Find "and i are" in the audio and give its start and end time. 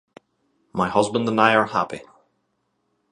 1.29-1.67